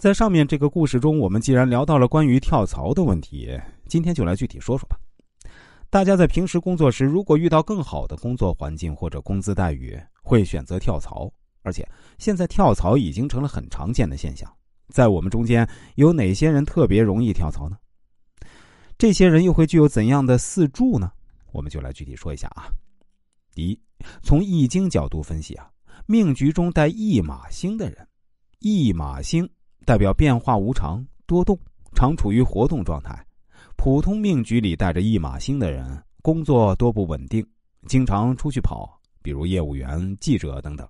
[0.00, 3.50] 在上面这个故事中，我们既然聊到了关于跳槽的问题，
[3.86, 4.98] 今天就来具体说说吧。
[5.90, 11.30] 大家在平时工作时，如果遇到更好的工作环境或者工资待遇，会选择跳槽。
[11.60, 11.86] 而且
[12.16, 14.50] 现在跳槽已经成了很常见的现象。
[14.88, 17.76] 在我们中间，有哪些人特别容易跳槽呢？
[18.96, 21.12] 这些人又会具有怎样的四柱呢？
[21.52, 22.72] 我们就来具体说一下啊。
[23.54, 23.78] 第一，
[24.22, 25.70] 从易经角度分析啊，
[26.06, 28.08] 命局中带驿马星的人，
[28.60, 29.46] 驿马星。
[29.84, 31.58] 代表变化无常、多动，
[31.94, 33.26] 常处于活动状态。
[33.76, 37.46] 普通命局里带着驿马星的人，工作多不稳定，
[37.86, 40.86] 经常出去跑，比如业务员、记者等等。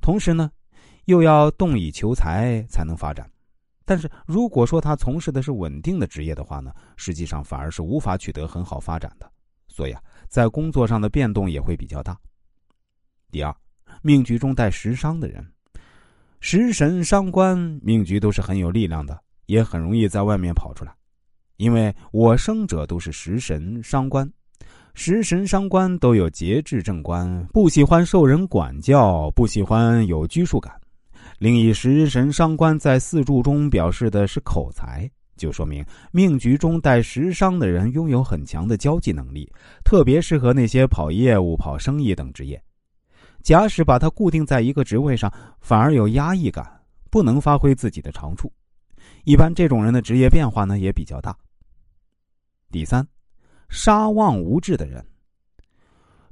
[0.00, 0.50] 同时呢，
[1.06, 3.28] 又要动以求财才能发展。
[3.84, 9.30] 但是如果说他从事的是稳定的职业的话呢，实际上反而是无法取得很好发展的。
[9.68, 12.16] 所以啊，在工作上的变动也会比较大。
[13.30, 13.54] 第二，
[14.02, 15.51] 命局中带食伤的人。
[16.44, 20.92] 食神伤官命局都是很有力量的，也很容易在外面跑出来，
[21.56, 24.28] 因为我生者都是食神伤官，
[24.92, 30.74] 食神伤官都有节制正官，不喜欢受人管教，不喜欢有拘束感。
[31.38, 39.48] 另一食神伤官在四柱中表示的是口才，就说明命局中带食伤的人拥有很强的交际能力，
[39.84, 42.60] 特别适合那些跑业务、跑生意等职业。
[43.42, 46.64] 假使把他固定在一个职位上，反而有压抑感，
[47.10, 48.52] 不能发挥自己的长处。
[49.24, 51.36] 一般这种人的职业变化呢也比较大。
[52.70, 53.06] 第三，
[53.68, 55.04] 杀旺无治的人，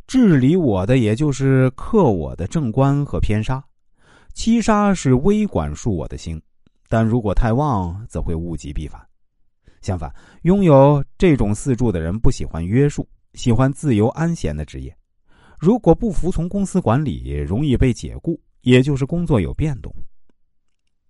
[0.06, 3.62] 治理我的也就是克我的正官和偏杀，
[4.32, 6.40] 七杀是微管束我的心，
[6.88, 9.00] 但如果太旺，则会物极必反。
[9.82, 14.94] 相反，拥有这种四柱的人不喜欢约束，喜欢自由安闲的职业。
[15.60, 19.94] 如果不服从公司管理，容易被解雇，也就是工作有变动。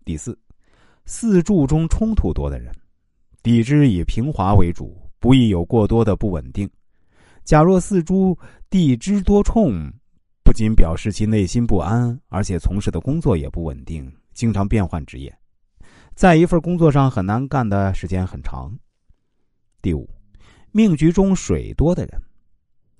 [0.05, 0.37] 第四，
[1.05, 2.75] 四柱中冲突多的人，
[3.45, 6.69] 地支以平滑为主，不易有过多的不稳定。
[7.45, 8.37] 假若四柱
[8.69, 9.88] 地支多冲，
[10.43, 15.32] 不仅表示其内心不安，而且从事的工作也不稳定，经常变换职业，
[16.17, 18.77] 在一份工作上很难干的时间很长。
[19.81, 20.11] 第五，
[20.72, 22.21] 命局中水多的人。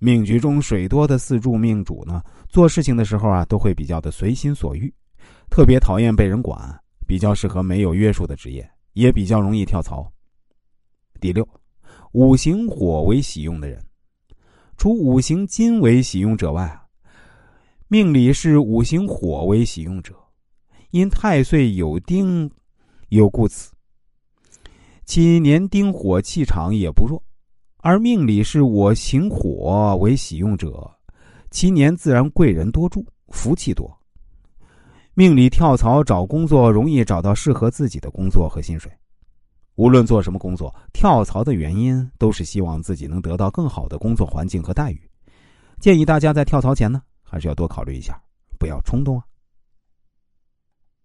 [0.03, 4.91] 命局中水多的四柱命主呢，做事情的时候啊，都会比较的随心所欲，
[5.51, 6.59] 特别讨厌被人管，
[7.07, 10.11] 比较适合没有约束的职业，也比较容易跳槽。
[11.21, 11.47] 第六，
[12.13, 13.79] 五行火为喜用的人，
[14.79, 16.81] 除五行金为喜用者外，
[17.89, 20.15] 命里是五行火为喜用者，
[20.93, 22.51] 因太岁有丁，
[23.11, 23.71] 有故此，
[25.05, 27.23] 其年丁火气场也不弱。
[27.83, 30.91] 而命里是我行火为喜用者，
[31.51, 33.91] 其年自然贵人多助，福气多。
[35.15, 38.93] 命里跳槽找工作容易找到适合自己的工作和薪水。
[39.77, 45.01] 无论做什么工作，跳槽的原因都是希望自己能得到更好的工作环境和待遇。
[45.79, 48.21] 建议大家在跳槽前呢，还是要多考虑一下，
[48.59, 49.25] 不要冲动啊。